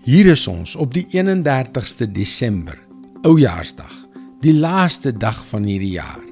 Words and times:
Hier 0.00 0.30
is 0.32 0.46
ons 0.48 0.78
op 0.80 0.94
die 0.96 1.02
31ste 1.12 2.06
Desember, 2.08 2.78
Oujaarsdag, 3.28 3.92
die 4.40 4.54
laaste 4.56 5.10
dag 5.12 5.42
van 5.50 5.66
hierdie 5.68 5.90
jaar. 5.98 6.22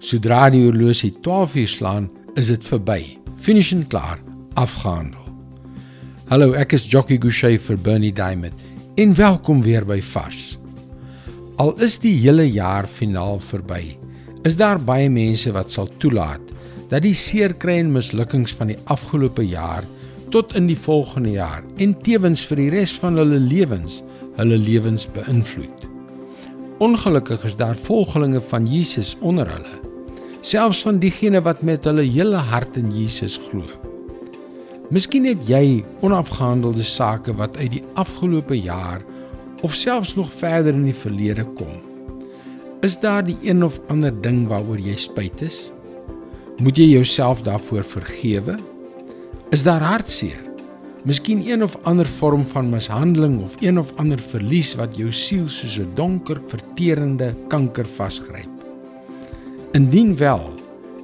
Sodra 0.00 0.46
die 0.48 0.62
horlosie 0.64 1.10
12 1.20 1.58
uur 1.60 1.68
slaan, 1.68 2.06
is 2.40 2.48
dit 2.48 2.64
verby. 2.64 2.96
Finish 3.36 3.74
en 3.76 3.84
klaar, 3.92 4.16
afgehandel. 4.56 5.28
Hallo, 6.32 6.54
ek 6.56 6.72
is 6.78 6.88
Jockey 6.88 7.20
Gouchee 7.20 7.60
vir 7.60 7.76
Bernie 7.84 8.14
Diamond. 8.16 8.56
En 8.96 9.12
welkom 9.20 9.60
weer 9.60 9.84
by 9.84 10.00
Vars. 10.00 10.56
Al 11.60 11.76
is 11.84 11.98
die 12.00 12.14
hele 12.16 12.48
jaar 12.48 12.88
finaal 12.88 13.36
verby, 13.44 13.98
is 14.48 14.56
daar 14.56 14.80
baie 14.80 15.12
mense 15.12 15.52
wat 15.52 15.68
sal 15.68 15.92
toelaat 16.00 16.48
dat 16.88 17.04
die 17.04 17.16
seerkry 17.16 17.76
en 17.84 17.92
mislukkings 17.92 18.56
van 18.56 18.72
die 18.72 18.80
afgelope 18.88 19.44
jaar 19.44 19.84
tot 20.32 20.54
in 20.56 20.66
die 20.66 20.78
volgende 20.78 21.36
jaar 21.36 21.62
en 21.82 21.92
tewens 22.04 22.42
vir 22.48 22.62
die 22.62 22.70
res 22.72 22.94
van 23.02 23.20
hulle 23.20 23.38
lewens 23.40 24.00
hulle 24.38 24.56
lewens 24.56 25.04
beïnvloed. 25.12 25.88
Ongelukkig 26.82 27.44
is 27.44 27.56
daar 27.60 27.76
volgelinge 27.76 28.40
van 28.40 28.66
Jesus 28.66 29.12
onder 29.20 29.48
hulle, 29.52 29.74
selfs 30.40 30.80
van 30.86 30.98
diegene 31.02 31.42
wat 31.44 31.60
met 31.62 31.84
hulle 31.84 32.04
hele 32.06 32.40
hart 32.50 32.78
in 32.80 32.88
Jesus 32.96 33.36
glo. 33.50 33.68
Miskien 34.92 35.28
het 35.28 35.44
jy 35.48 35.82
onafgehandelde 36.04 36.84
sake 36.84 37.32
wat 37.36 37.56
uit 37.60 37.76
die 37.76 37.84
afgelope 38.00 38.56
jaar 38.56 39.04
of 39.62 39.76
selfs 39.76 40.16
nog 40.16 40.32
verder 40.32 40.74
in 40.74 40.88
die 40.88 40.96
verlede 40.96 41.44
kom. 41.56 41.78
Is 42.82 42.98
daar 43.00 43.22
die 43.24 43.38
een 43.44 43.62
of 43.64 43.78
ander 43.92 44.12
ding 44.24 44.48
waaroor 44.50 44.80
jy 44.80 44.96
spyt 44.98 45.44
is? 45.44 45.70
Moet 46.58 46.80
jy 46.80 46.88
jouself 46.96 47.44
daarvoor 47.46 47.84
vergewe? 47.86 48.56
Is 49.52 49.60
daar 49.60 49.82
hartseer? 49.84 50.38
Miskien 51.04 51.42
een 51.44 51.62
of 51.62 51.74
ander 51.84 52.08
vorm 52.08 52.46
van 52.48 52.70
mishandeling 52.72 53.34
of 53.42 53.56
een 53.60 53.78
of 53.78 53.90
ander 54.00 54.18
verlies 54.18 54.70
wat 54.78 54.96
jou 54.96 55.10
siel 55.12 55.44
soos 55.48 55.76
'n 55.78 55.92
donker, 55.94 56.40
verterende 56.46 57.34
kanker 57.48 57.86
vasgryp. 57.86 58.48
Indien 59.72 60.16
wel, 60.16 60.54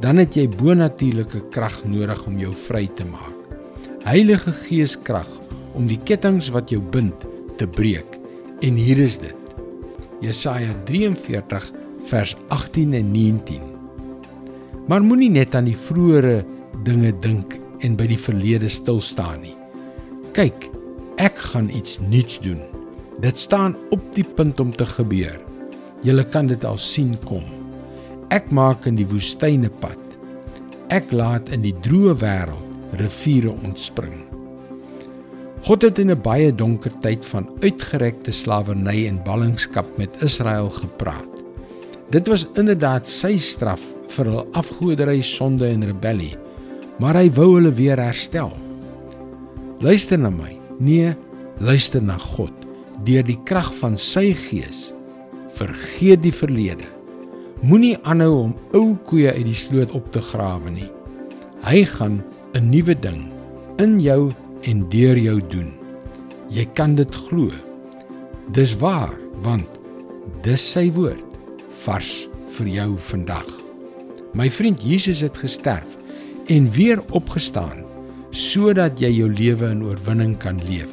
dan 0.00 0.16
het 0.16 0.34
jy 0.34 0.48
bonatuurlike 0.48 1.42
krag 1.50 1.84
nodig 1.84 2.26
om 2.26 2.38
jou 2.38 2.52
vry 2.54 2.86
te 2.86 3.04
maak. 3.04 3.58
Heilige 4.04 4.52
Gees 4.52 4.94
krag 5.02 5.28
om 5.74 5.86
die 5.86 5.98
kettinge 6.04 6.52
wat 6.52 6.70
jou 6.70 6.80
bind 6.80 7.26
te 7.56 7.66
breek. 7.66 8.18
En 8.60 8.74
hier 8.74 8.98
is 8.98 9.18
dit. 9.18 9.36
Jesaja 10.20 10.74
43 10.84 11.72
vers 12.06 12.36
18 12.48 12.94
en 12.94 13.10
19. 13.10 13.60
Maar 14.86 15.02
moenie 15.02 15.30
net 15.30 15.54
aan 15.54 15.64
die 15.64 15.76
vroeëre 15.76 16.44
dinge 16.84 17.12
dink 17.20 17.65
en 17.84 17.96
by 17.98 18.06
die 18.10 18.20
verlede 18.20 18.68
stil 18.72 19.00
staan 19.04 19.42
nie. 19.44 19.56
Kyk, 20.36 20.68
ek 21.22 21.38
gaan 21.52 21.70
iets 21.72 21.98
nuuts 22.00 22.40
doen. 22.44 22.60
Dit 23.22 23.38
staan 23.40 23.76
op 23.94 24.02
die 24.12 24.24
punt 24.24 24.60
om 24.60 24.72
te 24.76 24.86
gebeur. 24.86 25.38
Julle 26.04 26.24
kan 26.28 26.48
dit 26.50 26.64
al 26.64 26.78
sien 26.80 27.14
kom. 27.24 27.44
Ek 28.34 28.50
maak 28.52 28.86
in 28.88 28.98
die 28.98 29.08
woestyne 29.08 29.70
pad. 29.80 30.00
Ek 30.92 31.10
laat 31.12 31.50
in 31.54 31.64
die 31.64 31.74
droë 31.82 32.14
wêreld 32.20 32.96
riviere 33.00 33.50
ontspring. 33.66 34.22
God 35.66 35.82
het 35.82 35.98
in 35.98 36.10
'n 36.10 36.22
baie 36.22 36.52
donker 36.54 36.92
tyd 37.02 37.24
van 37.26 37.48
uitgerekte 37.60 38.30
slawerny 38.30 39.06
en 39.08 39.24
ballingskap 39.24 39.86
met 39.98 40.22
Israel 40.22 40.70
gepraat. 40.70 41.42
Dit 42.10 42.28
was 42.28 42.46
inderdaad 42.54 43.08
sy 43.08 43.36
straf 43.36 43.82
vir 44.08 44.24
hul 44.24 44.46
afgoderry, 44.52 45.22
sonde 45.22 45.66
en 45.66 45.84
rebellie 45.84 46.36
maar 47.02 47.18
hy 47.18 47.28
wou 47.36 47.54
hulle 47.56 47.72
weer 47.76 48.00
herstel. 48.00 48.52
Luister 49.84 50.18
na 50.18 50.30
my. 50.32 50.54
Nee, 50.80 51.14
luister 51.60 52.02
na 52.02 52.16
God. 52.18 52.52
Deur 53.04 53.24
die 53.26 53.38
krag 53.44 53.72
van 53.80 53.96
sy 54.00 54.30
gees 54.36 54.92
vergeet 55.56 56.22
die 56.24 56.34
verlede. 56.34 56.84
Moenie 57.64 57.96
aanhou 58.04 58.32
om 58.42 58.52
ou 58.76 58.96
koeie 59.08 59.32
uit 59.32 59.46
die 59.48 59.56
sloot 59.56 59.92
op 59.96 60.10
te 60.12 60.20
grawe 60.20 60.70
nie. 60.70 60.90
Hy 61.64 61.84
gaan 61.84 62.22
'n 62.54 62.70
nuwe 62.70 62.94
ding 62.94 63.32
in 63.78 64.00
jou 64.00 64.32
en 64.62 64.88
deur 64.88 65.18
jou 65.18 65.40
doen. 65.48 65.72
Jy 66.48 66.64
kan 66.74 66.94
dit 66.94 67.14
glo. 67.14 67.50
Dis 68.52 68.76
waar, 68.78 69.14
want 69.42 69.66
dis 70.42 70.60
sy 70.72 70.90
woord 70.92 71.24
vars 71.84 72.28
vir 72.56 72.66
jou 72.66 72.96
vandag. 72.96 73.48
My 74.34 74.50
vriend 74.50 74.82
Jesus 74.82 75.20
het 75.20 75.36
gesterf 75.36 75.96
en 76.46 76.70
weer 76.70 77.00
opgestaan 77.10 77.82
sodat 78.36 79.00
jy 79.00 79.10
jou 79.16 79.28
lewe 79.32 79.70
in 79.72 79.82
oorwinning 79.86 80.36
kan 80.38 80.58
leef 80.68 80.92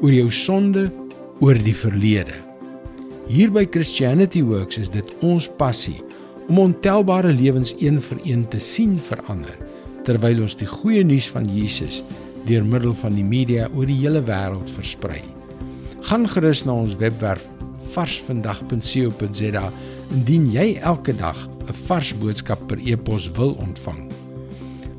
oor 0.00 0.14
jou 0.14 0.28
sonde, 0.30 0.86
oor 1.42 1.58
die 1.58 1.74
verlede. 1.74 2.36
Hier 3.28 3.50
by 3.50 3.64
Christianity 3.66 4.44
Works 4.46 4.78
is 4.78 4.90
dit 4.94 5.10
ons 5.26 5.48
passie 5.58 5.98
om 6.48 6.60
ontelbare 6.62 7.32
lewens 7.34 7.74
een 7.82 7.98
vir 8.02 8.22
een 8.24 8.46
te 8.52 8.60
sien 8.62 8.96
verander 9.08 9.58
terwyl 10.06 10.44
ons 10.46 10.56
die 10.56 10.68
goeie 10.70 11.02
nuus 11.04 11.28
van 11.34 11.46
Jesus 11.52 12.00
deur 12.48 12.64
middel 12.64 12.94
van 12.96 13.14
die 13.18 13.26
media 13.26 13.66
oor 13.74 13.90
die 13.90 13.98
hele 14.00 14.22
wêreld 14.24 14.70
versprei. 14.72 15.20
Gaan 16.08 16.24
gerus 16.30 16.64
na 16.64 16.78
ons 16.78 16.96
webwerf 17.02 17.44
varsvandag.co.za 17.92 19.66
indien 20.16 20.46
jy 20.54 20.68
elke 20.80 21.12
dag 21.12 21.36
'n 21.68 21.76
vars 21.86 22.14
boodskap 22.16 22.60
per 22.68 22.80
e-pos 22.80 23.30
wil 23.36 23.58
ontvang. 23.60 24.07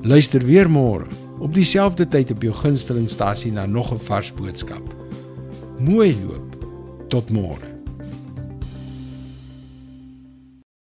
Luister 0.02 0.46
weer 0.46 0.70
môre 0.72 1.10
op 1.44 1.52
dieselfde 1.54 2.06
tyd 2.08 2.32
op 2.32 2.44
jou 2.44 2.54
gunstelingstasie 2.56 3.52
na 3.52 3.66
nog 3.66 3.92
'n 3.92 4.00
vars 4.00 4.32
boodskap. 4.34 4.96
Mooi 5.80 6.16
loop. 6.28 6.56
Tot 7.08 7.30
môre. 7.30 7.79